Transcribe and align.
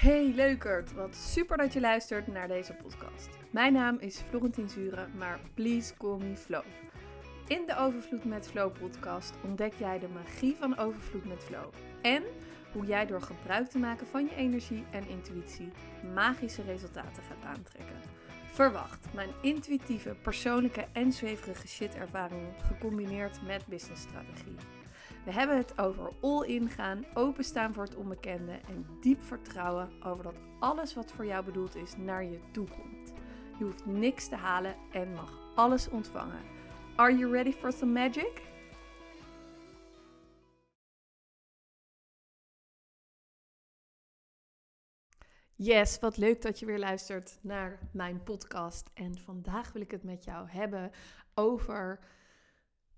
Hey 0.00 0.32
leukert, 0.34 0.92
wat 0.92 1.16
super 1.16 1.56
dat 1.56 1.72
je 1.72 1.80
luistert 1.80 2.26
naar 2.26 2.48
deze 2.48 2.72
podcast. 2.72 3.28
Mijn 3.50 3.72
naam 3.72 3.98
is 3.98 4.18
Florentien 4.28 4.68
Zuren, 4.68 5.10
maar 5.18 5.40
please 5.54 5.96
call 5.96 6.18
me 6.18 6.36
Flo. 6.36 6.62
In 7.46 7.62
de 7.66 7.76
Overvloed 7.76 8.24
met 8.24 8.48
Flow 8.48 8.72
podcast 8.78 9.34
ontdek 9.44 9.72
jij 9.78 9.98
de 9.98 10.08
magie 10.08 10.56
van 10.56 10.78
overvloed 10.78 11.24
met 11.24 11.44
flow. 11.44 11.72
En 12.02 12.22
hoe 12.72 12.86
jij 12.86 13.06
door 13.06 13.22
gebruik 13.22 13.68
te 13.68 13.78
maken 13.78 14.06
van 14.06 14.24
je 14.24 14.34
energie 14.34 14.84
en 14.90 15.08
intuïtie 15.08 15.72
magische 16.14 16.62
resultaten 16.62 17.22
gaat 17.22 17.56
aantrekken. 17.56 17.96
Verwacht 18.52 19.06
mijn 19.14 19.30
intuïtieve, 19.42 20.16
persoonlijke 20.22 20.86
en 20.92 21.12
zweverige 21.12 21.68
shit 21.68 21.94
ervaringen 21.94 22.54
gecombineerd 22.66 23.42
met 23.46 23.66
businessstrategie. 23.66 24.56
We 25.24 25.32
hebben 25.32 25.56
het 25.56 25.78
over 25.78 26.12
all-in 26.20 26.68
gaan, 26.68 27.04
openstaan 27.14 27.74
voor 27.74 27.84
het 27.84 27.96
onbekende 27.96 28.52
en 28.52 28.86
diep 29.00 29.22
vertrouwen 29.22 30.02
over 30.04 30.24
dat 30.24 30.38
alles 30.58 30.94
wat 30.94 31.12
voor 31.12 31.26
jou 31.26 31.44
bedoeld 31.44 31.74
is 31.76 31.96
naar 31.96 32.24
je 32.24 32.40
toe 32.52 32.66
komt. 32.68 33.12
Je 33.58 33.64
hoeft 33.64 33.86
niks 33.86 34.28
te 34.28 34.36
halen 34.36 34.74
en 34.92 35.12
mag 35.12 35.38
alles 35.54 35.88
ontvangen. 35.88 36.42
Are 36.96 37.16
you 37.16 37.32
ready 37.32 37.52
for 37.52 37.72
some 37.72 37.92
magic? 37.92 38.42
Yes, 45.62 45.98
wat 45.98 46.16
leuk 46.16 46.42
dat 46.42 46.58
je 46.58 46.66
weer 46.66 46.78
luistert 46.78 47.38
naar 47.40 47.78
mijn 47.92 48.22
podcast. 48.22 48.90
En 48.94 49.18
vandaag 49.18 49.72
wil 49.72 49.82
ik 49.82 49.90
het 49.90 50.02
met 50.02 50.24
jou 50.24 50.48
hebben 50.48 50.90
over 51.34 51.98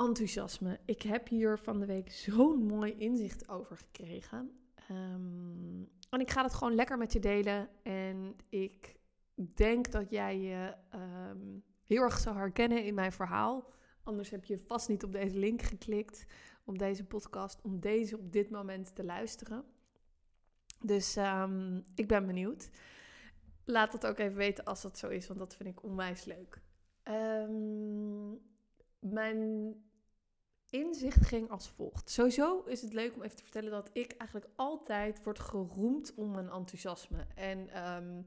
enthousiasme. 0.07 0.81
Ik 0.85 1.03
heb 1.03 1.29
hier 1.29 1.59
van 1.59 1.81
de 1.81 1.87
week 1.87 2.13
zo'n 2.13 2.67
mooi 2.67 2.95
inzicht 2.97 3.49
over 3.49 3.77
gekregen. 3.77 4.51
Ehm, 4.75 5.83
en 6.11 6.21
ik 6.21 6.31
ga 6.31 6.43
het 6.43 6.55
gewoon 6.55 6.75
lekker 6.75 6.99
met 6.99 7.13
je 7.13 7.21
delen. 7.21 7.69
En 7.83 8.37
ik 8.49 8.97
denk 9.35 9.91
dat 9.91 10.11
jij 10.11 10.41
je 10.41 10.75
ehm, 10.91 11.59
heel 11.85 12.03
erg 12.03 12.19
zou 12.19 12.37
herkennen 12.37 12.85
in 12.85 12.95
mijn 12.95 13.13
verhaal. 13.13 13.71
Anders 14.03 14.31
heb 14.31 14.45
je 14.45 14.59
vast 14.59 14.89
niet 14.89 15.05
op 15.05 15.13
deze 15.13 15.39
link 15.39 15.63
geklikt, 15.63 16.27
op 16.65 16.79
deze 16.79 17.05
podcast, 17.05 17.61
om 17.63 17.81
deze 17.81 18.19
op 18.19 18.33
dit 18.33 18.51
moment 18.51 18.95
te 18.95 19.05
luisteren. 19.05 19.65
Dus 20.81 21.17
ehm, 21.17 21.81
ik 21.95 22.09
ben 22.09 22.27
benieuwd. 22.27 22.71
Laat 23.65 23.93
het 23.93 24.07
ook 24.07 24.19
even 24.19 24.37
weten 24.37 24.65
als 24.65 24.83
dat 24.83 24.99
zo 24.99 25.09
is, 25.09 25.27
want 25.27 25.39
dat 25.39 25.57
vind 25.57 25.69
ik 25.69 25.83
onwijs 25.83 26.25
leuk. 26.25 26.61
mijn 29.01 29.75
inzicht 30.73 31.27
ging 31.27 31.51
als 31.51 31.69
volgt. 31.69 32.11
Sowieso 32.11 32.63
is 32.67 32.83
het 32.83 32.93
leuk 32.93 33.15
om 33.15 33.23
even 33.23 33.37
te 33.37 33.43
vertellen 33.43 33.71
dat 33.71 33.91
ik 33.93 34.13
eigenlijk 34.17 34.51
altijd 34.57 35.23
word 35.25 35.39
geroemd 35.39 36.15
om 36.15 36.31
mijn 36.31 36.51
enthousiasme. 36.51 37.27
En 37.35 37.69
ehm, 37.69 38.23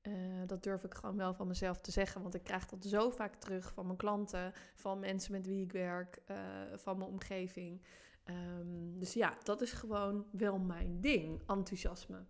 eh, 0.00 0.12
dat 0.46 0.62
durf 0.62 0.84
ik 0.84 0.94
gewoon 0.94 1.16
wel 1.16 1.34
van 1.34 1.46
mezelf 1.46 1.80
te 1.80 1.90
zeggen, 1.90 2.22
want 2.22 2.34
ik 2.34 2.42
krijg 2.42 2.66
dat 2.66 2.84
zo 2.84 3.10
vaak 3.10 3.34
terug 3.34 3.72
van 3.72 3.86
mijn 3.86 3.98
klanten, 3.98 4.52
van 4.74 4.98
mensen 4.98 5.32
met 5.32 5.46
wie 5.46 5.62
ik 5.62 5.72
werk, 5.72 6.22
uh, 6.30 6.36
van 6.74 6.98
mijn 6.98 7.10
omgeving. 7.10 7.82
Ehm, 8.24 8.98
dus 8.98 9.12
ja, 9.12 9.36
dat 9.42 9.60
is 9.60 9.72
gewoon 9.72 10.26
wel 10.30 10.58
mijn 10.58 11.00
ding, 11.00 11.40
enthousiasme. 11.46 12.24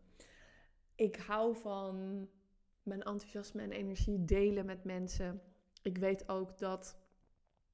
Ik 0.95 1.17
hou 1.17 1.57
van 1.57 2.29
mijn 2.83 3.03
enthousiasme 3.03 3.63
en 3.63 3.73
energie 3.73 4.25
delen 4.25 4.67
met 4.67 4.85
mensen. 4.85 5.43
Ik 5.83 5.99
weet 5.99 6.29
ook 6.29 6.59
dat 6.59 6.97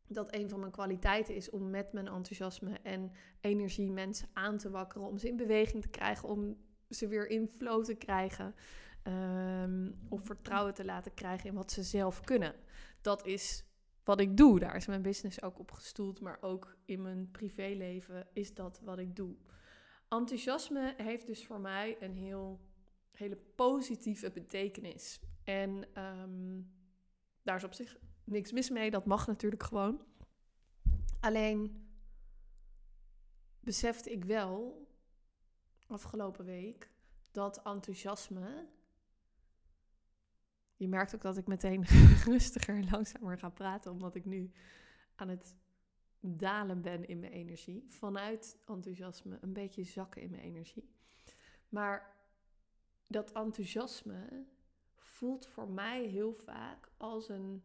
dat 0.08 0.34
een 0.34 0.48
van 0.48 0.60
mijn 0.60 0.72
kwaliteiten 0.72 1.34
is 1.34 1.50
om 1.50 1.70
met 1.70 1.92
mijn 1.92 2.08
enthousiasme 2.08 2.78
en 2.82 3.12
energie 3.40 3.90
mensen 3.90 4.28
aan 4.32 4.58
te 4.58 4.70
wakkeren, 4.70 5.06
om 5.06 5.18
ze 5.18 5.28
in 5.28 5.36
beweging 5.36 5.82
te 5.82 5.88
krijgen, 5.88 6.28
om 6.28 6.56
ze 6.88 7.08
weer 7.08 7.28
in 7.28 7.48
flow 7.48 7.84
te 7.84 7.94
krijgen. 7.94 8.54
Um, 9.04 9.98
of 10.08 10.24
vertrouwen 10.24 10.74
te 10.74 10.84
laten 10.84 11.14
krijgen 11.14 11.48
in 11.48 11.54
wat 11.54 11.72
ze 11.72 11.82
zelf 11.82 12.20
kunnen. 12.20 12.54
Dat 13.00 13.26
is 13.26 13.64
wat 14.04 14.20
ik 14.20 14.36
doe. 14.36 14.58
Daar 14.58 14.76
is 14.76 14.86
mijn 14.86 15.02
business 15.02 15.42
ook 15.42 15.58
op 15.58 15.72
gestoeld, 15.72 16.20
maar 16.20 16.38
ook 16.40 16.76
in 16.84 17.02
mijn 17.02 17.30
privéleven 17.30 18.26
is 18.32 18.54
dat 18.54 18.80
wat 18.84 18.98
ik 18.98 19.16
doe. 19.16 19.36
Enthousiasme 20.08 20.94
heeft 20.96 21.26
dus 21.26 21.46
voor 21.46 21.60
mij 21.60 21.96
een 22.00 22.14
heel, 22.14 22.60
hele 23.12 23.36
positieve 23.36 24.30
betekenis. 24.30 25.20
En 25.44 26.02
um, 26.02 26.72
daar 27.42 27.56
is 27.56 27.64
op 27.64 27.74
zich 27.74 27.98
niks 28.24 28.52
mis 28.52 28.70
mee, 28.70 28.90
dat 28.90 29.06
mag 29.06 29.26
natuurlijk 29.26 29.62
gewoon. 29.62 30.00
Alleen 31.20 31.88
besefte 33.60 34.10
ik 34.10 34.24
wel 34.24 34.86
afgelopen 35.86 36.44
week 36.44 36.90
dat 37.30 37.62
enthousiasme. 37.62 38.68
Je 40.76 40.88
merkt 40.88 41.14
ook 41.14 41.22
dat 41.22 41.36
ik 41.36 41.46
meteen 41.46 41.84
rustiger 42.24 42.74
en 42.74 42.90
langzamer 42.90 43.38
ga 43.38 43.48
praten, 43.48 43.90
omdat 43.90 44.14
ik 44.14 44.24
nu 44.24 44.52
aan 45.14 45.28
het 45.28 45.56
dalen 46.20 46.82
ben 46.82 47.08
in 47.08 47.18
mijn 47.18 47.32
energie. 47.32 47.84
Vanuit 47.88 48.58
enthousiasme 48.66 49.38
een 49.40 49.52
beetje 49.52 49.84
zakken 49.84 50.22
in 50.22 50.30
mijn 50.30 50.42
energie. 50.42 50.90
Maar 51.68 52.16
dat 53.06 53.32
enthousiasme 53.32 54.46
voelt 54.94 55.46
voor 55.46 55.68
mij 55.68 56.06
heel 56.06 56.32
vaak 56.34 56.90
als 56.96 57.28
een 57.28 57.62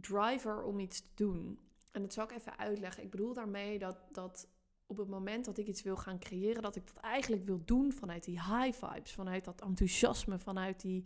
driver 0.00 0.62
om 0.62 0.78
iets 0.78 1.00
te 1.00 1.10
doen. 1.14 1.58
En 1.92 2.02
dat 2.02 2.12
zal 2.12 2.24
ik 2.24 2.32
even 2.32 2.58
uitleggen. 2.58 3.02
Ik 3.02 3.10
bedoel 3.10 3.32
daarmee 3.32 3.78
dat, 3.78 3.98
dat 4.12 4.48
op 4.86 4.96
het 4.96 5.08
moment 5.08 5.44
dat 5.44 5.58
ik 5.58 5.66
iets 5.66 5.82
wil 5.82 5.96
gaan 5.96 6.18
creëren, 6.18 6.62
dat 6.62 6.76
ik 6.76 6.86
dat 6.86 7.02
eigenlijk 7.02 7.44
wil 7.44 7.64
doen 7.64 7.92
vanuit 7.92 8.24
die 8.24 8.40
high 8.40 8.86
vibes, 8.86 9.12
vanuit 9.12 9.44
dat 9.44 9.60
enthousiasme, 9.60 10.38
vanuit 10.38 10.80
die, 10.80 11.04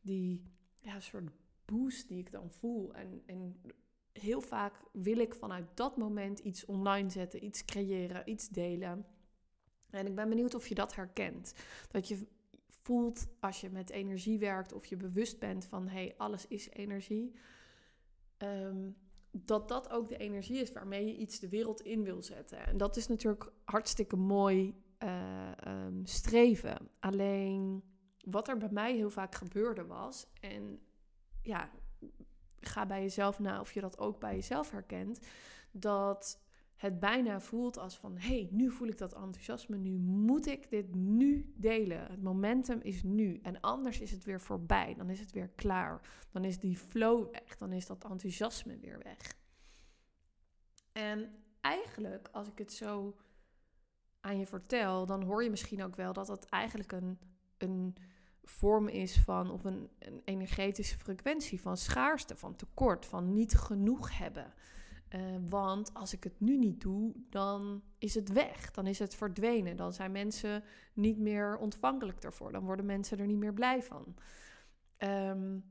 die 0.00 0.42
ja, 0.80 1.00
soort 1.00 1.30
boost 1.64 2.08
die 2.08 2.18
ik 2.18 2.32
dan 2.32 2.50
voel. 2.50 2.94
En, 2.94 3.22
en 3.26 3.60
heel 4.12 4.40
vaak 4.40 4.74
wil 4.92 5.18
ik 5.18 5.34
vanuit 5.34 5.66
dat 5.74 5.96
moment 5.96 6.38
iets 6.38 6.64
online 6.64 7.10
zetten, 7.10 7.44
iets 7.44 7.64
creëren, 7.64 8.30
iets 8.30 8.48
delen. 8.48 9.06
En 9.90 10.06
ik 10.06 10.14
ben 10.14 10.28
benieuwd 10.28 10.54
of 10.54 10.66
je 10.66 10.74
dat 10.74 10.94
herkent. 10.94 11.54
Dat 11.90 12.08
je 12.08 12.26
voelt 12.82 13.26
als 13.40 13.60
je 13.60 13.70
met 13.70 13.90
energie 13.90 14.38
werkt 14.38 14.72
of 14.72 14.86
je 14.86 14.96
bewust 14.96 15.38
bent 15.38 15.64
van 15.64 15.88
hé, 15.88 15.92
hey, 15.92 16.14
alles 16.16 16.46
is 16.46 16.70
energie. 16.70 17.32
Ehm, 18.42 18.90
dat 19.30 19.68
dat 19.68 19.90
ook 19.90 20.08
de 20.08 20.16
energie 20.16 20.60
is 20.60 20.72
waarmee 20.72 21.06
je 21.06 21.16
iets 21.16 21.38
de 21.38 21.48
wereld 21.48 21.80
in 21.80 22.02
wil 22.02 22.22
zetten. 22.22 22.66
En 22.66 22.76
dat 22.76 22.96
is 22.96 23.08
natuurlijk 23.08 23.52
hartstikke 23.64 24.16
mooi 24.16 24.82
uh, 24.98 25.50
um, 25.66 26.06
streven. 26.06 26.88
Alleen 27.00 27.82
wat 28.18 28.48
er 28.48 28.56
bij 28.56 28.68
mij 28.70 28.94
heel 28.94 29.10
vaak 29.10 29.34
gebeurde 29.34 29.86
was, 29.86 30.26
en 30.40 30.80
ja, 31.42 31.70
ga 32.60 32.86
bij 32.86 33.00
jezelf 33.00 33.38
na 33.38 33.60
of 33.60 33.72
je 33.72 33.80
dat 33.80 33.98
ook 33.98 34.20
bij 34.20 34.34
jezelf 34.34 34.70
herkent, 34.70 35.26
dat 35.70 36.42
het 36.76 37.00
bijna 37.00 37.40
voelt 37.40 37.78
als 37.78 37.96
van, 37.96 38.16
hé, 38.16 38.26
hey, 38.26 38.48
nu 38.50 38.70
voel 38.70 38.88
ik 38.88 38.98
dat 38.98 39.14
enthousiasme, 39.14 39.76
nu 39.76 39.98
moet 39.98 40.46
ik 40.46 40.70
dit 40.70 40.94
nu 40.94 41.52
delen. 41.56 42.06
Het 42.06 42.22
momentum 42.22 42.80
is 42.80 43.02
nu 43.02 43.38
en 43.42 43.60
anders 43.60 44.00
is 44.00 44.10
het 44.10 44.24
weer 44.24 44.40
voorbij, 44.40 44.94
dan 44.94 45.10
is 45.10 45.20
het 45.20 45.32
weer 45.32 45.48
klaar. 45.48 46.00
Dan 46.30 46.44
is 46.44 46.58
die 46.58 46.76
flow 46.76 47.30
weg, 47.30 47.56
dan 47.56 47.72
is 47.72 47.86
dat 47.86 48.04
enthousiasme 48.04 48.78
weer 48.78 48.98
weg. 49.02 49.34
En 50.92 51.34
eigenlijk, 51.60 52.28
als 52.32 52.48
ik 52.48 52.58
het 52.58 52.72
zo 52.72 53.16
aan 54.20 54.38
je 54.38 54.46
vertel, 54.46 55.06
dan 55.06 55.22
hoor 55.22 55.42
je 55.42 55.50
misschien 55.50 55.82
ook 55.82 55.96
wel 55.96 56.12
dat 56.12 56.26
dat 56.26 56.44
eigenlijk 56.44 56.92
een, 56.92 57.18
een 57.58 57.96
vorm 58.42 58.88
is 58.88 59.20
van, 59.20 59.50
of 59.50 59.64
een, 59.64 59.90
een 59.98 60.22
energetische 60.24 60.98
frequentie 60.98 61.60
van 61.60 61.76
schaarste, 61.76 62.36
van 62.36 62.56
tekort, 62.56 63.06
van 63.06 63.32
niet 63.32 63.54
genoeg 63.54 64.18
hebben. 64.18 64.54
Uh, 65.14 65.36
want 65.48 65.94
als 65.94 66.12
ik 66.12 66.24
het 66.24 66.40
nu 66.40 66.58
niet 66.58 66.80
doe, 66.80 67.12
dan 67.30 67.82
is 67.98 68.14
het 68.14 68.32
weg. 68.32 68.70
Dan 68.70 68.86
is 68.86 68.98
het 68.98 69.14
verdwenen. 69.14 69.76
Dan 69.76 69.92
zijn 69.92 70.12
mensen 70.12 70.64
niet 70.94 71.18
meer 71.18 71.56
ontvankelijk 71.58 72.20
daarvoor. 72.20 72.52
Dan 72.52 72.64
worden 72.64 72.86
mensen 72.86 73.18
er 73.18 73.26
niet 73.26 73.38
meer 73.38 73.54
blij 73.54 73.82
van. 73.82 74.16
Um, 74.98 75.64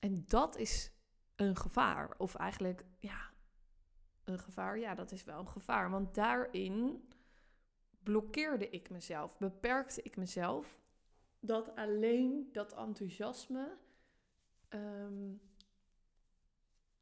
en 0.00 0.24
dat 0.26 0.56
is 0.56 0.92
een 1.36 1.56
gevaar. 1.56 2.14
Of 2.18 2.34
eigenlijk, 2.34 2.84
ja, 2.98 3.30
een 4.24 4.38
gevaar. 4.38 4.78
Ja, 4.78 4.94
dat 4.94 5.12
is 5.12 5.24
wel 5.24 5.38
een 5.38 5.48
gevaar. 5.48 5.90
Want 5.90 6.14
daarin 6.14 7.08
blokkeerde 8.02 8.70
ik 8.70 8.90
mezelf, 8.90 9.38
beperkte 9.38 10.02
ik 10.02 10.16
mezelf. 10.16 10.80
Dat 11.40 11.76
alleen 11.76 12.48
dat 12.52 12.74
enthousiasme. 12.74 13.76
Um, 14.68 15.40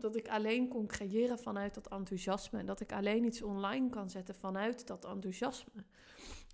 dat 0.02 0.16
ik 0.16 0.28
alleen 0.28 0.69
kon 0.69 0.87
creëren 0.87 1.38
vanuit 1.38 1.75
dat 1.75 1.88
enthousiasme. 1.88 2.58
En 2.58 2.66
dat 2.66 2.81
ik 2.81 2.93
alleen 2.93 3.25
iets 3.25 3.43
online 3.43 3.90
kan 3.90 4.10
zetten 4.10 4.34
vanuit 4.34 4.87
dat 4.87 5.04
enthousiasme. 5.04 5.84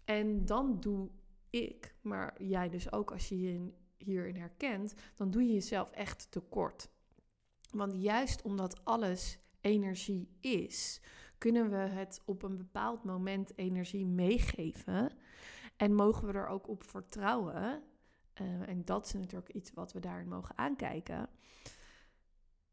En 0.04 0.44
dan 0.44 0.80
doe 0.80 1.10
ik, 1.50 1.94
maar 2.02 2.42
jij 2.42 2.68
dus 2.68 2.92
ook 2.92 3.12
als 3.12 3.28
je 3.28 3.40
je 3.40 3.72
hierin 3.96 4.36
herkent, 4.36 4.94
dan 5.14 5.30
doe 5.30 5.46
je 5.46 5.52
jezelf 5.52 5.90
echt 5.90 6.30
tekort. 6.30 6.90
Want 7.70 8.02
juist 8.02 8.42
omdat 8.42 8.84
alles 8.84 9.38
energie 9.60 10.28
is, 10.40 11.00
kunnen 11.38 11.70
we 11.70 11.76
het 11.76 12.22
op 12.24 12.42
een 12.42 12.56
bepaald 12.56 13.04
moment 13.04 13.58
energie 13.58 14.06
meegeven. 14.06 15.10
En 15.76 15.94
mogen 15.94 16.26
we 16.26 16.32
er 16.32 16.46
ook 16.46 16.68
op 16.68 16.82
vertrouwen, 16.82 17.82
eh, 18.32 18.68
en 18.68 18.84
dat 18.84 19.06
is 19.06 19.12
natuurlijk 19.12 19.52
iets 19.52 19.72
wat 19.72 19.92
we 19.92 20.00
daarin 20.00 20.28
mogen 20.28 20.58
aankijken, 20.58 21.28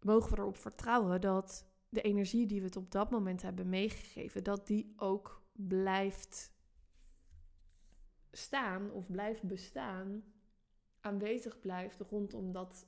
mogen 0.06 0.32
we 0.32 0.38
erop 0.38 0.58
vertrouwen 0.58 1.22
dat 1.22 1.66
de 1.90 2.02
energie 2.02 2.46
die 2.46 2.60
we 2.60 2.66
het 2.66 2.76
op 2.76 2.92
dat 2.92 3.10
moment 3.10 3.42
hebben 3.42 3.70
meegegeven, 3.70 4.44
dat 4.44 4.68
die 4.68 4.94
ook 4.98 5.44
blijft 5.52 6.54
staan 8.32 8.92
of 8.92 9.12
blijft 9.12 9.44
bestaan, 9.44 10.24
aanwezig 11.00 11.60
blijft 11.60 12.00
rondom 12.00 12.52
dat 12.52 12.88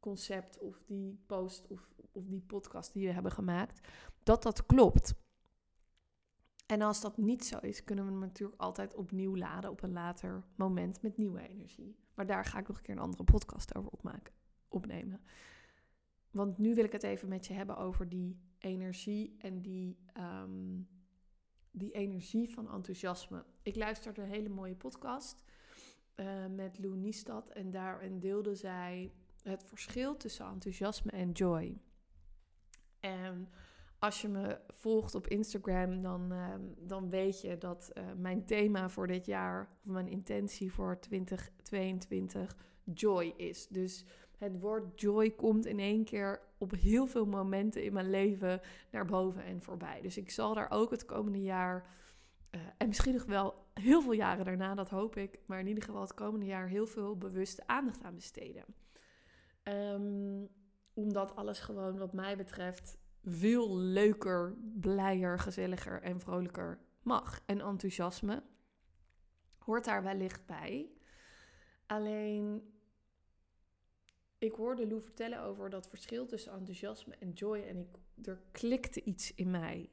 concept 0.00 0.58
of 0.58 0.82
die 0.86 1.22
post 1.26 1.66
of, 1.66 1.88
of 2.12 2.26
die 2.26 2.40
podcast 2.40 2.92
die 2.92 3.06
we 3.06 3.12
hebben 3.12 3.32
gemaakt, 3.32 3.88
dat 4.22 4.42
dat 4.42 4.66
klopt. 4.66 5.14
En 6.66 6.82
als 6.82 7.00
dat 7.00 7.16
niet 7.16 7.44
zo 7.44 7.58
is, 7.58 7.84
kunnen 7.84 8.04
we 8.04 8.10
hem 8.10 8.20
natuurlijk 8.20 8.60
altijd 8.60 8.94
opnieuw 8.94 9.36
laden 9.36 9.70
op 9.70 9.82
een 9.82 9.92
later 9.92 10.44
moment 10.54 11.02
met 11.02 11.16
nieuwe 11.16 11.48
energie. 11.48 11.96
Maar 12.14 12.26
daar 12.26 12.44
ga 12.44 12.58
ik 12.58 12.68
nog 12.68 12.76
een 12.76 12.82
keer 12.82 12.94
een 12.94 13.02
andere 13.02 13.24
podcast 13.24 13.74
over 13.74 13.90
opmaken, 13.90 14.34
opnemen. 14.68 15.20
Want 16.38 16.58
nu 16.58 16.74
wil 16.74 16.84
ik 16.84 16.92
het 16.92 17.02
even 17.02 17.28
met 17.28 17.46
je 17.46 17.52
hebben 17.52 17.76
over 17.76 18.08
die 18.08 18.38
energie 18.58 19.36
en 19.38 19.62
die, 19.62 19.98
ehm, 20.12 20.80
die 21.70 21.92
energie 21.92 22.50
van 22.50 22.70
enthousiasme. 22.70 23.44
Ik 23.62 23.76
luisterde 23.76 24.22
een 24.22 24.28
hele 24.28 24.48
mooie 24.48 24.74
podcast 24.74 25.44
uh, 26.16 26.46
met 26.46 26.78
Lou 26.78 26.96
Niestad 26.96 27.48
en 27.48 27.70
daarin 27.70 28.20
deelde 28.20 28.54
zij 28.54 29.12
het 29.42 29.64
verschil 29.64 30.16
tussen 30.16 30.46
enthousiasme 30.46 31.10
en 31.10 31.30
joy. 31.30 31.78
En 33.00 33.48
als 33.98 34.20
je 34.20 34.28
me 34.28 34.60
volgt 34.68 35.14
op 35.14 35.26
Instagram, 35.26 36.02
dan, 36.02 36.32
ehm, 36.32 36.62
dan 36.78 37.10
weet 37.10 37.40
je 37.40 37.58
dat 37.58 37.90
uh, 37.94 38.04
mijn 38.16 38.44
thema 38.44 38.88
voor 38.88 39.06
dit 39.06 39.26
jaar, 39.26 39.76
of 39.84 39.90
mijn 39.92 40.08
intentie 40.08 40.72
voor 40.72 41.00
2022, 41.00 42.56
joy 42.84 43.34
is. 43.36 43.68
Dus 43.68 44.04
het 44.38 44.60
woord 44.60 45.00
joy 45.00 45.30
komt 45.30 45.66
in 45.66 45.78
één 45.78 46.04
keer 46.04 46.40
op 46.58 46.70
heel 46.70 47.06
veel 47.06 47.26
momenten 47.26 47.84
in 47.84 47.92
mijn 47.92 48.10
leven 48.10 48.60
naar 48.90 49.04
boven 49.04 49.44
en 49.44 49.62
voorbij. 49.62 50.00
Dus 50.00 50.16
ik 50.16 50.30
zal 50.30 50.54
daar 50.54 50.70
ook 50.70 50.90
het 50.90 51.04
komende 51.04 51.42
jaar, 51.42 51.86
uh, 52.50 52.60
en 52.76 52.88
misschien 52.88 53.12
nog 53.12 53.24
wel 53.24 53.66
heel 53.74 54.02
veel 54.02 54.12
jaren 54.12 54.44
daarna, 54.44 54.74
dat 54.74 54.90
hoop 54.90 55.16
ik, 55.16 55.38
maar 55.46 55.58
in 55.60 55.66
ieder 55.66 55.84
geval 55.84 56.00
het 56.00 56.14
komende 56.14 56.46
jaar 56.46 56.68
heel 56.68 56.86
veel 56.86 57.16
bewuste 57.16 57.66
aandacht 57.66 58.02
aan 58.02 58.14
besteden. 58.14 58.64
Um, 59.62 60.48
omdat 60.94 61.36
alles 61.36 61.60
gewoon, 61.60 61.98
wat 61.98 62.12
mij 62.12 62.36
betreft, 62.36 62.98
veel 63.24 63.76
leuker, 63.76 64.56
blijer, 64.80 65.38
gezelliger 65.38 66.02
en 66.02 66.20
vrolijker 66.20 66.78
mag. 67.02 67.40
En 67.46 67.60
enthousiasme 67.60 68.42
hoort 69.58 69.84
daar 69.84 70.02
wellicht 70.02 70.46
bij. 70.46 70.90
Alleen, 71.86 72.72
ik 74.38 74.52
hoorde 74.52 74.86
Lou 74.86 75.00
vertellen 75.00 75.40
over 75.40 75.70
dat 75.70 75.88
verschil 75.88 76.26
tussen 76.26 76.52
enthousiasme 76.52 77.14
en 77.14 77.30
joy 77.30 77.62
en 77.62 77.76
ik, 77.76 78.26
er 78.26 78.42
klikte 78.52 79.02
iets 79.02 79.34
in 79.34 79.50
mij. 79.50 79.90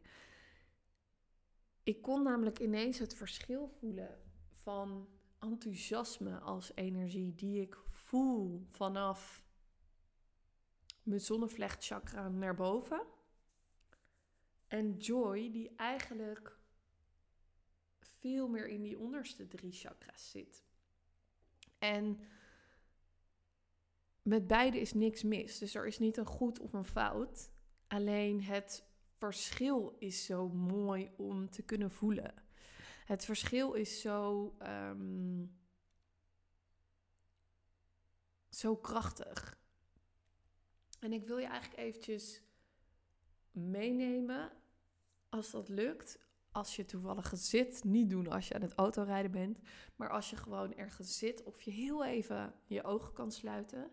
Ik 1.84 2.02
kon 2.02 2.24
namelijk 2.24 2.60
ineens 2.60 3.00
het 3.00 3.16
verschil 3.16 3.68
voelen 3.68 4.22
van 4.50 5.08
enthousiasme 5.40 6.40
als 6.40 6.72
energie 6.76 7.36
die 7.36 7.62
ik 7.62 7.76
voel 7.86 8.66
vanaf 8.70 9.44
mijn 11.04 11.22
zonnevlechtchakra 11.22 12.30
naar 12.30 12.56
boven. 12.56 13.06
En 14.68 14.98
joy, 14.98 15.52
die 15.52 15.76
eigenlijk 15.76 16.58
veel 18.00 18.48
meer 18.48 18.68
in 18.68 18.82
die 18.82 19.00
onderste 19.00 19.48
drie 19.48 19.72
chakras 19.72 20.32
zit. 20.32 20.64
En 21.80 22.20
met 24.26 24.48
beide 24.48 24.80
is 24.80 24.94
niks 24.94 25.24
mis. 25.24 25.58
Dus 25.58 25.76
er 25.76 25.88
is 25.88 26.00
niet 26.00 26.18
een 26.18 26.26
goed 26.26 26.60
of 26.60 26.74
een 26.74 26.86
fout. 26.86 27.52
Alleen 27.88 28.44
het 28.44 28.86
verschil 29.18 29.96
is 30.00 30.26
zo 30.26 30.50
mooi 30.50 31.12
om 31.18 31.50
te 31.50 31.62
kunnen 31.62 31.92
voelen. 31.92 32.34
Het 33.06 33.26
verschil 33.26 33.74
is 33.74 34.02
zo, 34.02 34.56
um, 34.62 35.58
zo 38.50 38.76
krachtig. 38.76 39.60
En 41.00 41.14
ik 41.14 41.28
wil 41.28 41.38
je 41.38 41.48
eigenlijk 41.48 41.80
eventjes 41.80 42.42
meenemen, 43.52 44.52
als 45.30 45.52
dat 45.52 45.70
lukt, 45.70 46.20
als 46.52 46.76
je 46.76 46.86
toevallig 46.86 47.32
zit, 47.36 47.84
niet 47.84 48.10
doen 48.10 48.28
als 48.28 48.48
je 48.48 48.54
aan 48.54 48.62
het 48.62 48.74
autorijden 48.74 49.32
bent, 49.32 49.60
maar 49.96 50.10
als 50.10 50.30
je 50.30 50.36
gewoon 50.36 50.76
ergens 50.76 51.18
zit 51.18 51.44
of 51.44 51.62
je 51.62 51.72
heel 51.72 52.06
even 52.06 52.54
je 52.66 52.84
ogen 52.84 53.14
kan 53.14 53.32
sluiten 53.32 53.92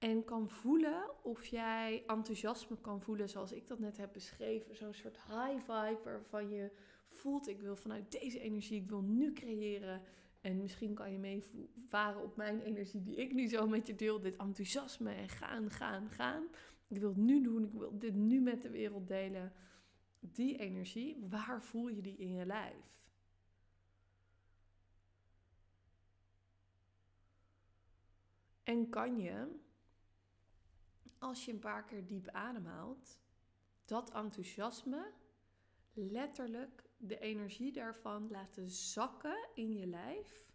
en 0.00 0.24
kan 0.24 0.48
voelen 0.48 1.24
of 1.24 1.46
jij 1.46 2.04
enthousiasme 2.06 2.76
kan 2.80 3.00
voelen 3.00 3.28
zoals 3.28 3.52
ik 3.52 3.66
dat 3.66 3.78
net 3.78 3.96
heb 3.96 4.12
beschreven, 4.12 4.76
zo'n 4.76 4.94
soort 4.94 5.16
high 5.16 5.58
vibe 5.58 6.00
waarvan 6.04 6.50
je 6.50 6.70
voelt 7.08 7.48
ik 7.48 7.60
wil 7.60 7.76
vanuit 7.76 8.12
deze 8.12 8.40
energie, 8.40 8.82
ik 8.82 8.88
wil 8.88 9.02
nu 9.02 9.32
creëren 9.32 10.02
en 10.40 10.56
misschien 10.56 10.94
kan 10.94 11.12
je 11.12 11.18
meevaren 11.18 12.22
op 12.22 12.36
mijn 12.36 12.60
energie 12.60 13.02
die 13.02 13.16
ik 13.16 13.32
nu 13.32 13.48
zo 13.48 13.66
met 13.68 13.86
je 13.86 13.94
deel. 13.94 14.20
Dit 14.20 14.36
enthousiasme 14.36 15.12
en 15.12 15.28
gaan, 15.28 15.70
gaan, 15.70 16.10
gaan. 16.10 16.48
Ik 16.88 16.98
wil 16.98 17.08
het 17.08 17.18
nu 17.18 17.42
doen. 17.42 17.64
Ik 17.64 17.72
wil 17.72 17.98
dit 17.98 18.14
nu 18.14 18.40
met 18.40 18.62
de 18.62 18.70
wereld 18.70 19.08
delen. 19.08 19.52
Die 20.20 20.58
energie, 20.58 21.16
waar 21.28 21.62
voel 21.62 21.88
je 21.88 22.02
die 22.02 22.16
in 22.16 22.32
je 22.32 22.46
lijf? 22.46 22.98
En 28.62 28.88
kan 28.88 29.18
je, 29.18 29.46
als 31.20 31.44
je 31.44 31.52
een 31.52 31.58
paar 31.58 31.84
keer 31.84 32.06
diep 32.06 32.28
ademhaalt, 32.28 33.18
dat 33.84 34.10
enthousiasme 34.10 35.12
letterlijk 35.92 36.90
de 36.96 37.18
energie 37.18 37.72
daarvan 37.72 38.30
laten 38.30 38.70
zakken 38.70 39.48
in 39.54 39.72
je 39.72 39.86
lijf. 39.86 40.48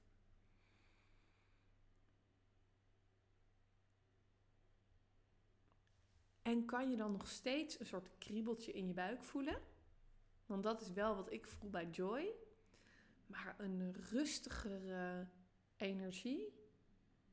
En 6.42 6.66
kan 6.66 6.90
je 6.90 6.98
dan 6.98 7.12
nog 7.12 7.28
steeds 7.28 7.80
een 7.80 7.86
soort 7.86 8.10
kriebeltje 8.18 8.72
in 8.72 8.88
je 8.88 8.94
buik 8.94 9.24
voelen? 9.24 9.62
Want 10.46 10.64
dat 10.64 10.82
is 10.82 10.92
wel 10.92 11.16
wat 11.16 11.32
ik 11.32 11.48
voel 11.48 11.70
bij 11.70 11.90
Joy. 11.90 12.34
Maar 13.28 13.56
een 13.58 13.94
rustigere 13.94 15.28
energie 15.78 16.54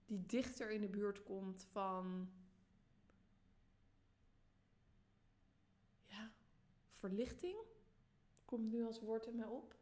die 0.07 0.27
dichter 0.27 0.71
in 0.71 0.81
de 0.81 0.89
buurt 0.89 1.23
komt 1.23 1.67
van 1.71 2.33
ja, 6.07 6.33
verlichting 7.03 7.57
komt 8.45 8.71
nu 8.71 8.85
als 8.85 9.01
woord 9.01 9.27
in 9.27 9.37
mij 9.37 9.47
op. 9.47 9.77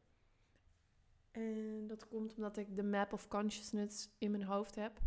En 1.30 1.86
dat 1.86 2.08
komt 2.08 2.34
omdat 2.34 2.56
ik 2.56 2.76
de 2.76 2.82
map 2.82 3.12
of 3.12 3.28
consciousness 3.28 4.08
in 4.18 4.30
mijn 4.30 4.44
hoofd 4.44 4.74
heb. 4.74 5.00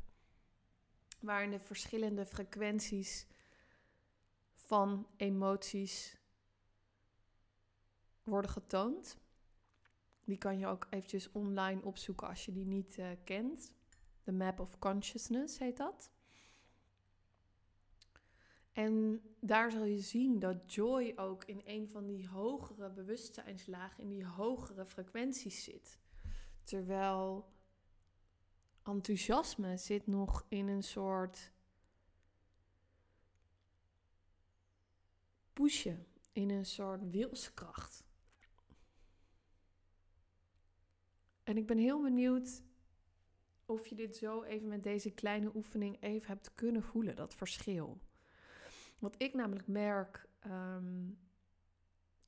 Waarin 1.19 1.51
de 1.51 1.59
verschillende 1.59 2.25
frequenties 2.25 3.27
van 4.53 5.07
emoties 5.17 6.17
worden 8.23 8.51
getoond. 8.51 9.17
Die 10.23 10.37
kan 10.37 10.57
je 10.57 10.67
ook 10.67 10.87
eventjes 10.89 11.31
online 11.31 11.83
opzoeken 11.83 12.27
als 12.27 12.45
je 12.45 12.51
die 12.51 12.65
niet 12.65 12.97
uh, 12.97 13.07
kent. 13.23 13.73
De 14.23 14.31
map 14.31 14.59
of 14.59 14.79
consciousness 14.79 15.59
heet 15.59 15.77
dat. 15.77 16.11
En 18.73 19.21
daar 19.39 19.71
zal 19.71 19.83
je 19.83 19.99
zien 19.99 20.39
dat 20.39 20.73
joy 20.73 21.13
ook 21.15 21.43
in 21.43 21.61
een 21.65 21.89
van 21.89 22.05
die 22.05 22.27
hogere 22.27 22.89
bewustzijnslagen, 22.89 24.03
in 24.03 24.09
die 24.09 24.25
hogere 24.25 24.85
frequenties 24.85 25.63
zit. 25.63 25.99
Terwijl 26.63 27.51
enthousiasme 28.83 29.77
zit 29.77 30.07
nog 30.07 30.45
in 30.47 30.67
een 30.67 30.83
soort 30.83 31.51
pushen, 35.53 36.07
in 36.31 36.49
een 36.49 36.65
soort 36.65 37.09
wilskracht. 37.09 38.03
En 41.43 41.57
ik 41.57 41.67
ben 41.67 41.77
heel 41.77 42.01
benieuwd 42.01 42.63
of 43.65 43.87
je 43.87 43.95
dit 43.95 44.15
zo 44.15 44.43
even 44.43 44.67
met 44.67 44.83
deze 44.83 45.11
kleine 45.11 45.55
oefening 45.55 46.01
even 46.01 46.27
hebt 46.27 46.53
kunnen 46.53 46.83
voelen, 46.83 47.15
dat 47.15 47.35
verschil. 47.35 48.01
Wat 49.03 49.15
ik 49.17 49.33
namelijk 49.33 49.67
merk 49.67 50.29
ehm, 50.39 51.09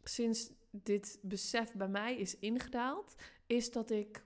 sinds 0.04 0.52
dit 0.72 1.20
besef 1.22 1.74
bij 1.74 1.88
mij 1.88 2.18
is 2.18 2.40
ingedaald, 2.40 3.16
is 3.46 3.72
dat 3.72 3.90
ik 3.90 4.26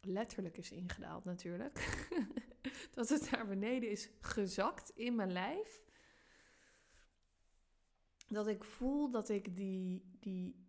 letterlijk 0.00 0.58
is 0.58 0.70
ingedaald 0.70 1.24
natuurlijk. 1.24 2.06
dat 2.94 3.08
het 3.08 3.30
daar 3.30 3.46
beneden 3.46 3.90
is 3.90 4.10
gezakt 4.20 4.90
in 4.94 5.14
mijn 5.14 5.32
lijf. 5.32 5.82
Dat 8.28 8.46
ik 8.46 8.64
voel 8.64 9.10
dat 9.10 9.28
ik 9.28 9.56
die, 9.56 10.16
die 10.20 10.68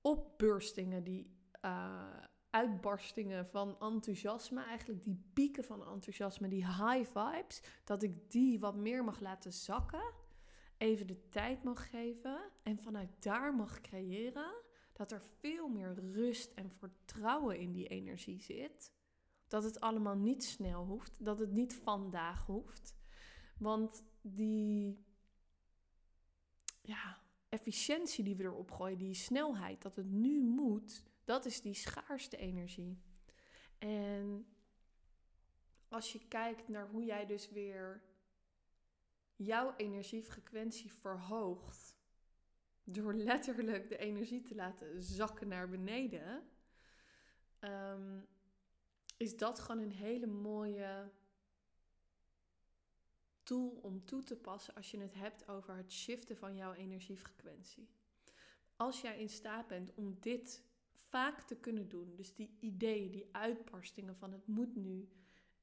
opburstingen, 0.00 1.04
die 1.04 1.36
uh, 1.64 2.16
uitbarstingen 2.50 3.46
van 3.46 3.80
enthousiasme, 3.80 4.62
eigenlijk 4.64 5.02
die 5.02 5.30
pieken 5.32 5.64
van 5.64 5.86
enthousiasme, 5.86 6.48
die 6.48 6.66
high 6.66 7.18
vibes, 7.18 7.62
dat 7.84 8.02
ik 8.02 8.30
die 8.30 8.60
wat 8.60 8.76
meer 8.76 9.04
mag 9.04 9.20
laten 9.20 9.52
zakken, 9.52 10.20
even 10.82 11.06
de 11.06 11.28
tijd 11.28 11.62
mag 11.62 11.90
geven 11.90 12.50
en 12.62 12.78
vanuit 12.78 13.22
daar 13.22 13.54
mag 13.54 13.80
creëren, 13.80 14.54
dat 14.92 15.12
er 15.12 15.22
veel 15.22 15.68
meer 15.68 15.94
rust 15.94 16.52
en 16.52 16.70
vertrouwen 16.70 17.58
in 17.58 17.72
die 17.72 17.88
energie 17.88 18.40
zit. 18.40 18.92
Dat 19.48 19.64
het 19.64 19.80
allemaal 19.80 20.16
niet 20.16 20.44
snel 20.44 20.84
hoeft, 20.84 21.24
dat 21.24 21.38
het 21.38 21.50
niet 21.50 21.74
vandaag 21.74 22.46
hoeft. 22.46 22.96
Want 23.58 24.04
die 24.20 25.04
ja, 26.82 27.18
efficiëntie 27.48 28.24
die 28.24 28.36
we 28.36 28.44
erop 28.44 28.70
gooien, 28.70 28.98
die 28.98 29.14
snelheid, 29.14 29.82
dat 29.82 29.96
het 29.96 30.10
nu 30.10 30.40
moet, 30.40 31.04
dat 31.24 31.44
is 31.44 31.60
die 31.60 31.74
schaarste 31.74 32.36
energie. 32.36 33.02
En 33.78 34.46
als 35.88 36.12
je 36.12 36.28
kijkt 36.28 36.68
naar 36.68 36.88
hoe 36.88 37.04
jij 37.04 37.26
dus 37.26 37.50
weer 37.50 38.02
jouw 39.36 39.74
energiefrequentie 39.76 40.92
verhoogt, 40.92 41.96
door 42.84 43.14
letterlijk 43.14 43.88
de 43.88 43.96
energie 43.96 44.42
te 44.42 44.54
laten 44.54 45.02
zakken 45.02 45.48
naar 45.48 45.68
beneden, 45.68 46.48
ehm, 47.58 48.20
is 49.16 49.36
dat 49.36 49.58
gewoon 49.58 49.82
een 49.82 49.92
hele 49.92 50.26
mooie 50.26 51.10
tool 53.42 53.68
om 53.82 54.04
toe 54.04 54.22
te 54.22 54.36
passen 54.36 54.74
als 54.74 54.90
je 54.90 54.98
het 54.98 55.14
hebt 55.14 55.48
over 55.48 55.76
het 55.76 55.92
shiften 55.92 56.36
van 56.36 56.56
jouw 56.56 56.72
energiefrequentie. 56.72 57.88
Als 58.76 59.00
jij 59.00 59.20
in 59.20 59.28
staat 59.28 59.66
bent 59.66 59.94
om 59.94 60.20
dit 60.20 60.62
vaak 60.92 61.42
te 61.42 61.56
kunnen 61.56 61.88
doen, 61.88 62.14
dus 62.16 62.34
die 62.34 62.56
ideeën, 62.60 63.10
die 63.10 63.28
uitbarstingen 63.32 64.16
van 64.16 64.32
het 64.32 64.46
moet 64.46 64.76
nu, 64.76 65.08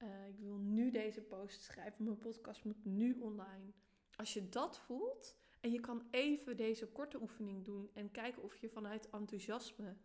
uh, 0.03 0.27
ik 0.27 0.39
wil 0.39 0.58
nu 0.58 0.91
deze 0.91 1.22
post 1.22 1.62
schrijven, 1.62 2.03
mijn 2.03 2.20
podcast 2.20 2.63
moet 2.63 2.86
nu 2.86 3.20
online. 3.20 3.74
Als 4.15 4.34
je 4.34 4.50
dat 4.50 4.79
voelt 4.79 5.38
en 5.60 5.72
je 5.72 5.79
kan 5.79 6.08
even 6.12 6.58
deze 6.58 6.88
korte 6.88 7.22
oefening 7.22 7.65
doen 7.65 7.89
en 7.94 8.12
kijken 8.12 8.44
of 8.44 8.58
je 8.58 8.70
vanuit 8.70 9.10
enthousiasme 9.10 9.98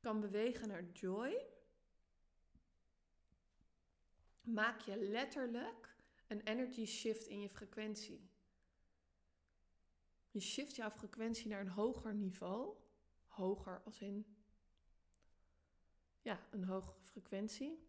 kan 0.00 0.20
bewegen 0.20 0.68
naar 0.68 0.90
joy, 0.92 1.46
maak 4.40 4.80
je 4.80 4.96
letterlijk 4.96 5.96
een 6.26 6.40
energy 6.40 6.84
shift 6.84 7.26
in 7.26 7.40
je 7.40 7.48
frequentie. 7.48 8.30
Je 10.30 10.40
shift 10.40 10.76
jouw 10.76 10.90
frequentie 10.90 11.48
naar 11.48 11.60
een 11.60 11.68
hoger 11.68 12.14
niveau. 12.14 12.76
Hoger 13.26 13.82
als 13.84 14.00
in 14.00 14.36
ja, 16.22 16.46
een 16.50 16.64
hogere 16.64 17.00
frequentie. 17.00 17.85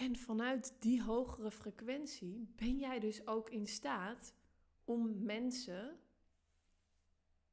En 0.00 0.16
vanuit 0.16 0.74
die 0.78 1.02
hogere 1.02 1.50
frequentie 1.50 2.52
ben 2.56 2.78
jij 2.78 3.00
dus 3.00 3.26
ook 3.26 3.50
in 3.50 3.66
staat 3.66 4.34
om 4.84 5.24
mensen 5.24 5.98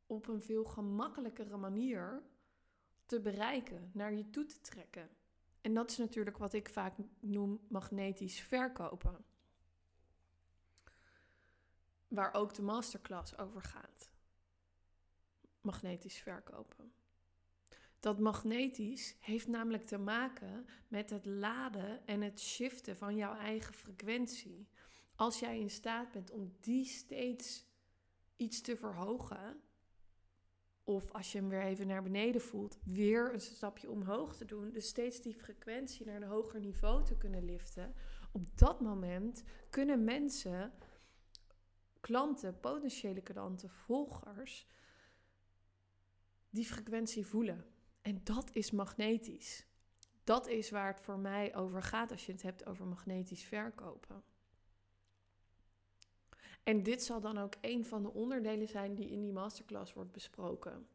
op 0.06 0.28
een 0.28 0.42
veel 0.42 0.66
gemakkelijkere 0.66 1.58
manier 1.58 2.24
te 3.06 3.22
bereiken, 3.22 3.92
naar 3.94 4.14
je 4.14 4.30
toe 4.30 4.46
te 4.46 4.62
trekken. 4.62 5.10
En 5.62 5.74
dat 5.74 5.92
is 5.92 5.98
natuurlijk 5.98 6.38
wat 6.38 6.54
ik 6.54 6.70
vaak 6.70 6.94
noem 7.20 7.60
magnetisch 7.68 8.40
verkopen. 8.40 9.26
Waar 12.08 12.34
ook 12.34 12.54
de 12.54 12.62
masterclass 12.62 13.38
over 13.38 13.62
gaat. 13.62 14.10
Magnetisch 15.62 16.18
verkopen. 16.18 16.94
Dat 18.08 18.20
magnetisch 18.20 19.16
heeft 19.20 19.48
namelijk 19.48 19.86
te 19.86 19.98
maken 19.98 20.66
met 20.88 21.10
het 21.10 21.26
laden 21.26 22.08
en 22.08 22.22
het 22.22 22.40
shiften 22.40 22.98
van 22.98 23.16
jouw 23.16 23.36
eigen 23.36 23.74
frequentie. 23.74 24.68
Als 25.16 25.40
jij 25.40 25.60
in 25.60 25.70
staat 25.70 26.12
bent 26.12 26.32
om 26.32 26.56
die 26.60 26.86
steeds 26.86 27.66
iets 28.36 28.62
te 28.62 28.76
verhogen, 28.76 29.62
of 30.84 31.12
als 31.12 31.32
je 31.32 31.38
hem 31.38 31.50
weer 31.50 31.62
even 31.62 31.88
naar 31.88 32.04
beneden 32.04 32.42
voelt, 32.42 32.78
weer 32.84 33.34
een 33.34 33.42
stapje 33.42 33.90
omhoog 33.90 34.36
te 34.36 34.46
doen. 34.46 34.72
Dus 34.72 34.88
steeds 34.88 35.22
die 35.22 35.36
frequentie 35.36 36.06
naar 36.06 36.16
een 36.16 36.28
hoger 36.28 36.60
niveau 36.60 37.06
te 37.06 37.18
kunnen 37.18 37.46
liften. 37.46 37.94
Op 38.32 38.58
dat 38.58 38.82
moment 38.82 39.44
kunnen 39.70 40.04
mensen, 40.04 40.74
klanten, 42.00 42.60
potentiële 42.60 43.22
klanten, 43.22 43.70
volgers, 43.70 44.68
die 46.50 46.66
frequentie 46.66 47.26
voelen. 47.26 47.76
En 48.08 48.22
dat 48.24 48.50
is 48.54 48.72
magnetisch. 48.72 49.66
Dat 50.24 50.48
is 50.48 50.70
waar 50.70 50.88
het 50.88 51.02
voor 51.02 51.20
mij 51.20 51.56
over 51.56 51.84
gaat 51.84 52.12
als 52.12 52.26
je 52.26 52.32
het 52.32 52.42
hebt 52.42 52.66
over 52.66 52.86
magnetisch 52.86 53.44
verkopen. 53.44 54.24
En 56.64 56.84
dit 56.84 57.04
zal 57.04 57.22
dan 57.22 57.38
ook 57.38 57.54
een 57.62 57.86
van 57.86 58.04
de 58.04 58.14
onderdelen 58.14 58.68
zijn 58.68 58.96
die 58.96 59.10
in 59.10 59.22
die 59.22 59.32
masterclass 59.32 59.94
wordt 59.94 60.12
besproken. 60.12 60.88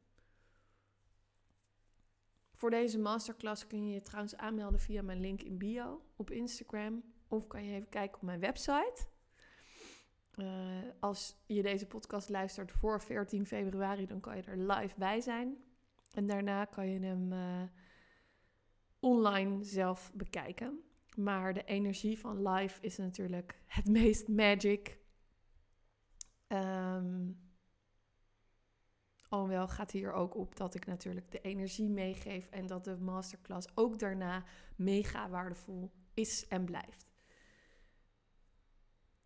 Voor 2.54 2.70
deze 2.70 2.98
masterclass 2.98 3.66
kun 3.66 3.86
je 3.86 3.94
je 3.94 4.00
trouwens 4.00 4.36
aanmelden 4.36 4.80
via 4.80 5.02
mijn 5.02 5.20
link 5.20 5.42
in 5.42 5.58
bio 5.58 6.04
op 6.16 6.30
Instagram. 6.30 7.02
Of 7.28 7.46
kan 7.46 7.64
je 7.64 7.74
even 7.74 7.88
kijken 7.88 8.16
op 8.16 8.22
mijn 8.22 8.40
website. 8.40 9.06
Uh, 10.36 10.78
als 11.00 11.36
je 11.46 11.62
deze 11.62 11.86
podcast 11.86 12.28
luistert 12.28 12.72
voor 12.72 13.00
14 13.00 13.46
februari, 13.46 14.06
dan 14.06 14.20
kan 14.20 14.36
je 14.36 14.42
er 14.42 14.58
live 14.58 14.94
bij 14.98 15.20
zijn. 15.20 15.71
En 16.12 16.26
daarna 16.26 16.64
kan 16.64 16.88
je 16.88 17.00
hem 17.00 17.32
uh, 17.32 17.62
online 19.00 19.64
zelf 19.64 20.12
bekijken. 20.14 20.80
Maar 21.16 21.54
de 21.54 21.64
energie 21.64 22.18
van 22.18 22.48
live 22.48 22.80
is 22.80 22.96
natuurlijk 22.96 23.60
het 23.66 23.88
meest 23.98 24.28
magic. 24.28 24.98
Um, 26.48 27.40
alhoewel 29.28 29.68
gaat 29.68 29.90
hier 29.90 30.12
ook 30.12 30.36
op 30.36 30.56
dat 30.56 30.74
ik 30.74 30.86
natuurlijk 30.86 31.30
de 31.30 31.40
energie 31.40 31.88
meegeef 31.88 32.48
en 32.50 32.66
dat 32.66 32.84
de 32.84 32.96
masterclass 32.96 33.68
ook 33.74 33.98
daarna 33.98 34.44
mega 34.76 35.28
waardevol 35.28 35.90
is 36.14 36.48
en 36.48 36.64
blijft. 36.64 37.10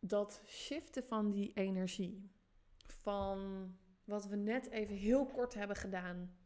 Dat 0.00 0.42
shiften 0.44 1.04
van 1.04 1.30
die 1.30 1.52
energie, 1.52 2.30
van 2.86 3.70
wat 4.04 4.26
we 4.26 4.36
net 4.36 4.70
even 4.70 4.96
heel 4.96 5.26
kort 5.26 5.54
hebben 5.54 5.76
gedaan, 5.76 6.36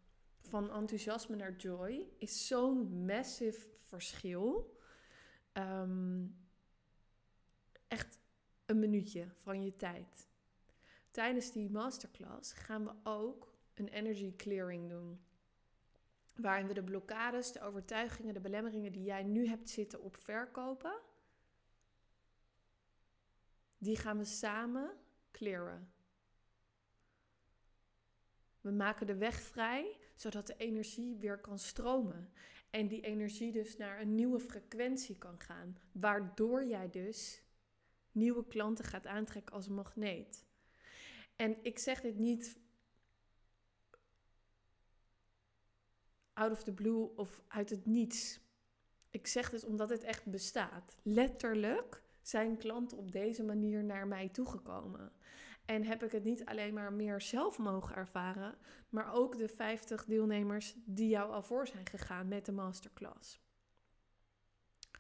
van 0.41 0.71
enthousiasme 0.71 1.37
naar 1.37 1.57
joy, 1.57 2.07
is 2.19 2.47
zo'n 2.47 3.05
massive 3.05 3.69
verschil. 3.77 4.79
Um, 5.53 6.39
echt 7.89 8.19
een 8.67 8.79
minuutje 8.79 9.29
van 9.37 9.65
je 9.65 9.77
tijd. 9.77 10.29
Tijdens 11.11 11.53
die 11.53 11.71
masterclass 11.71 12.53
gaan 12.53 12.85
we 12.85 12.93
ook 13.03 13.55
een 13.75 13.89
energy 13.89 14.37
clearing 14.37 14.89
doen. 14.89 15.25
Waarin 16.37 16.67
we 16.67 16.75
de 16.75 16.85
blokkades, 16.85 17.53
de 17.53 17.63
overtuigingen, 17.63 18.35
de 18.35 18.41
belemmeringen 18.41 18.93
die 18.93 19.03
jij 19.03 19.23
nu 19.23 19.47
hebt 19.47 19.71
zitten 19.71 20.03
op 20.03 20.17
verkopen, 20.17 21.01
die 23.79 23.97
gaan 23.97 24.19
we 24.19 24.25
samen 24.25 24.91
clearen. 25.31 25.93
We 28.61 28.71
maken 28.71 29.07
de 29.07 29.17
weg 29.17 29.41
vrij, 29.41 30.00
zodat 30.21 30.47
de 30.47 30.57
energie 30.57 31.17
weer 31.17 31.39
kan 31.39 31.59
stromen. 31.59 32.33
En 32.71 32.89
die 32.89 33.01
energie 33.01 33.53
dus 33.53 33.77
naar 33.77 34.01
een 34.01 34.15
nieuwe 34.15 34.41
frequentie 34.41 35.19
kan 35.19 35.41
gaan. 35.41 35.79
Waardoor 35.93 36.65
jij 36.65 36.91
dus 36.91 37.43
nieuwe 38.13 38.47
klanten 38.47 38.85
gaat 38.85 39.07
aantrekken 39.07 39.55
als 39.55 39.69
magneet. 39.69 40.47
En 41.37 41.57
ik 41.63 41.79
zeg 41.79 42.01
dit 42.01 42.19
niet 42.19 42.59
out 46.33 46.53
of 46.53 46.63
the 46.63 46.73
blue 46.73 47.17
of 47.17 47.43
uit 47.49 47.71
het 47.71 47.87
niets. 47.87 48.41
Ik 49.11 49.27
zeg 49.27 49.51
dit 49.51 49.65
omdat 49.65 49.91
het 49.91 50.03
echt 50.03 50.27
bestaat. 50.27 50.97
Letterlijk 51.03 52.03
zijn 52.23 52.57
klanten 52.57 52.99
op 52.99 53.13
deze 53.13 53.43
manier 53.43 53.85
naar 53.85 54.07
mij 54.07 54.29
toegekomen. 54.29 55.13
En 55.71 55.85
heb 55.85 56.03
ik 56.03 56.13
het 56.13 56.25
niet 56.25 56.45
alleen 56.45 56.75
maar 56.75 56.93
meer 56.93 57.21
zelf 57.21 57.59
mogen 57.59 57.97
ervaren, 57.97 58.55
maar 58.89 59.13
ook 59.13 59.39
de 59.39 59.49
50 59.49 60.05
deelnemers 60.05 60.75
die 60.85 61.09
jou 61.09 61.33
al 61.33 61.43
voor 61.43 61.67
zijn 61.67 61.87
gegaan 61.87 62.29
met 62.29 62.47
de 62.47 62.53
masterclass. 62.53 63.41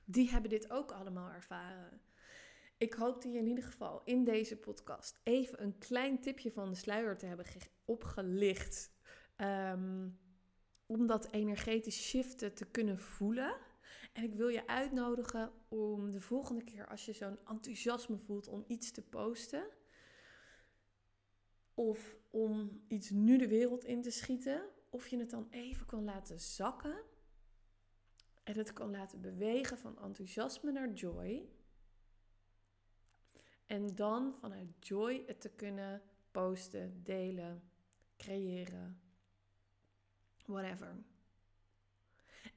Die 0.04 0.30
hebben 0.30 0.50
dit 0.50 0.70
ook 0.70 0.92
allemaal 0.92 1.30
ervaren. 1.30 2.00
Ik 2.78 2.92
hoopte 2.92 3.28
je 3.28 3.38
in 3.38 3.46
ieder 3.46 3.64
geval 3.64 4.02
in 4.04 4.24
deze 4.24 4.56
podcast 4.56 5.20
even 5.22 5.62
een 5.62 5.78
klein 5.78 6.20
tipje 6.20 6.52
van 6.52 6.68
de 6.68 6.76
sluier 6.76 7.16
te 7.16 7.26
hebben 7.26 7.46
opgelicht. 7.84 8.92
Um, 9.36 10.18
om 10.86 11.06
dat 11.06 11.30
energetisch 11.30 12.08
shiften 12.08 12.54
te 12.54 12.66
kunnen 12.66 12.98
voelen. 12.98 13.56
En 14.12 14.24
ik 14.24 14.34
wil 14.34 14.48
je 14.48 14.66
uitnodigen 14.66 15.52
om 15.68 16.10
de 16.10 16.20
volgende 16.20 16.64
keer 16.64 16.88
als 16.88 17.04
je 17.04 17.12
zo'n 17.12 17.38
enthousiasme 17.46 18.18
voelt 18.18 18.48
om 18.48 18.64
iets 18.66 18.90
te 18.90 19.02
posten. 19.02 19.78
Of 21.80 22.16
om 22.30 22.82
iets 22.88 23.10
nu 23.10 23.38
de 23.38 23.49
wereld 23.49 23.84
in 23.84 24.02
te 24.02 24.10
schieten. 24.10 24.68
of 24.90 25.06
je 25.06 25.18
het 25.18 25.30
dan 25.30 25.46
even 25.50 25.87
kan 25.87 26.04
laten 26.04 26.40
zakken 26.40 27.02
en 28.42 28.56
het 28.56 28.72
kan 28.72 28.90
laten 28.90 29.20
bewegen 29.20 29.78
van 29.78 29.99
enthousiasme 29.99 30.72
naar 30.72 30.92
joy. 30.92 31.49
En 33.66 33.94
dan 33.94 34.34
vanuit 34.34 34.87
joy 34.87 35.22
het 35.26 35.40
te 35.40 35.49
kunnen 35.49 36.02
posten, 36.30 37.02
delen, 37.02 37.70
creëren, 38.16 39.00
whatever. 40.44 41.04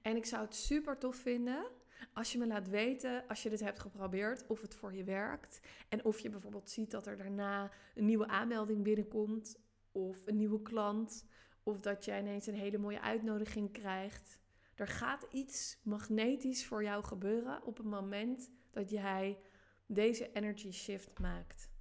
En 0.01 0.15
ik 0.15 0.25
zou 0.25 0.45
het 0.45 0.55
super 0.55 0.97
tof 0.97 1.15
vinden 1.15 1.65
als 2.13 2.31
je 2.31 2.37
me 2.37 2.47
laat 2.47 2.69
weten, 2.69 3.27
als 3.27 3.43
je 3.43 3.49
dit 3.49 3.59
hebt 3.59 3.79
geprobeerd, 3.79 4.47
of 4.47 4.61
het 4.61 4.75
voor 4.75 4.93
je 4.93 5.03
werkt. 5.03 5.59
En 5.89 6.05
of 6.05 6.19
je 6.19 6.29
bijvoorbeeld 6.29 6.69
ziet 6.69 6.91
dat 6.91 7.07
er 7.07 7.17
daarna 7.17 7.71
een 7.95 8.05
nieuwe 8.05 8.27
aanmelding 8.27 8.83
binnenkomt, 8.83 9.59
of 9.91 10.21
een 10.25 10.37
nieuwe 10.37 10.61
klant, 10.61 11.25
of 11.63 11.81
dat 11.81 12.05
jij 12.05 12.19
ineens 12.19 12.47
een 12.47 12.53
hele 12.53 12.77
mooie 12.77 13.01
uitnodiging 13.01 13.71
krijgt. 13.71 14.39
Er 14.75 14.87
gaat 14.87 15.27
iets 15.31 15.77
magnetisch 15.83 16.65
voor 16.65 16.83
jou 16.83 17.03
gebeuren 17.03 17.63
op 17.63 17.77
het 17.77 17.85
moment 17.85 18.51
dat 18.71 18.89
jij 18.89 19.39
deze 19.85 20.31
energy 20.31 20.71
shift 20.71 21.19
maakt. 21.19 21.71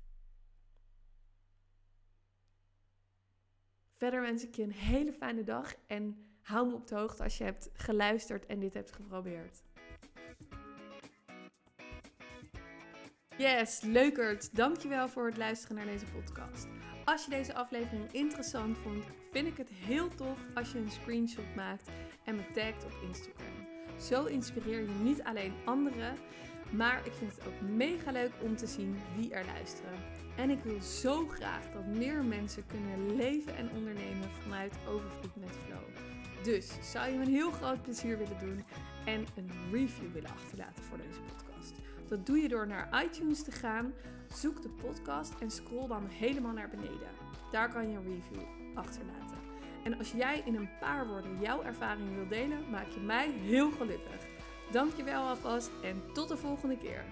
Verder 3.94 4.20
wens 4.20 4.44
ik 4.44 4.54
je 4.54 4.62
een 4.62 4.72
hele 4.72 5.12
fijne 5.12 5.44
dag 5.44 5.74
en 5.86 6.26
hou 6.40 6.66
me 6.66 6.74
op 6.74 6.86
de 6.86 6.94
hoogte 6.94 7.22
als 7.22 7.38
je 7.38 7.44
hebt 7.44 7.70
geluisterd 7.72 8.46
en 8.46 8.60
dit 8.60 8.74
hebt 8.74 8.92
geprobeerd. 8.92 9.62
Yes, 13.42 13.80
leukert. 13.80 14.56
Dankjewel 14.56 15.08
voor 15.08 15.26
het 15.26 15.36
luisteren 15.36 15.76
naar 15.76 15.86
deze 15.86 16.04
podcast. 16.04 16.66
Als 17.04 17.24
je 17.24 17.30
deze 17.30 17.54
aflevering 17.54 18.12
interessant 18.12 18.78
vond, 18.78 19.04
vind 19.32 19.46
ik 19.46 19.56
het 19.56 19.68
heel 19.68 20.08
tof 20.14 20.38
als 20.54 20.72
je 20.72 20.78
een 20.78 20.90
screenshot 20.90 21.54
maakt 21.56 21.90
en 22.24 22.36
me 22.36 22.42
tagt 22.54 22.84
op 22.84 22.92
Instagram. 23.08 23.66
Zo 24.00 24.24
inspireer 24.24 24.80
je 24.80 24.94
niet 25.02 25.22
alleen 25.22 25.52
anderen, 25.64 26.16
maar 26.70 27.06
ik 27.06 27.12
vind 27.12 27.36
het 27.36 27.46
ook 27.46 27.60
mega 27.60 28.10
leuk 28.10 28.32
om 28.42 28.56
te 28.56 28.66
zien 28.66 28.96
wie 29.16 29.34
er 29.34 29.44
luisteren. 29.44 29.98
En 30.36 30.50
ik 30.50 30.62
wil 30.62 30.80
zo 30.80 31.26
graag 31.26 31.70
dat 31.72 31.86
meer 31.86 32.24
mensen 32.24 32.66
kunnen 32.66 33.16
leven 33.16 33.56
en 33.56 33.70
ondernemen 33.70 34.30
vanuit 34.42 34.74
overvloed 34.88 35.36
met 35.36 35.56
flow. 35.66 36.04
Dus 36.44 36.92
zou 36.92 37.10
je 37.10 37.18
me 37.18 37.24
een 37.24 37.30
heel 37.30 37.50
groot 37.50 37.82
plezier 37.82 38.18
willen 38.18 38.38
doen 38.38 38.64
en 39.04 39.26
een 39.36 39.50
review 39.72 40.12
willen 40.12 40.30
achterlaten 40.30 40.84
voor 40.84 40.98
deze 40.98 41.20
podcast? 41.20 41.51
Dat 42.12 42.26
doe 42.26 42.38
je 42.38 42.48
door 42.48 42.66
naar 42.66 43.04
iTunes 43.04 43.42
te 43.42 43.50
gaan, 43.50 43.94
zoek 44.34 44.62
de 44.62 44.68
podcast 44.68 45.34
en 45.40 45.50
scroll 45.50 45.88
dan 45.88 46.06
helemaal 46.06 46.52
naar 46.52 46.68
beneden. 46.68 47.08
Daar 47.50 47.72
kan 47.72 47.90
je 47.90 47.96
een 47.96 48.04
review 48.04 48.42
achterlaten. 48.74 49.38
En 49.84 49.98
als 49.98 50.12
jij 50.12 50.42
in 50.44 50.54
een 50.54 50.68
paar 50.80 51.06
woorden 51.06 51.40
jouw 51.40 51.62
ervaring 51.62 52.14
wil 52.14 52.28
delen, 52.28 52.70
maak 52.70 52.88
je 52.88 53.00
mij 53.00 53.30
heel 53.30 53.70
gelukkig. 53.70 54.26
Dankjewel 54.70 55.22
alvast 55.28 55.70
en 55.82 56.02
tot 56.12 56.28
de 56.28 56.36
volgende 56.36 56.78
keer. 56.78 57.04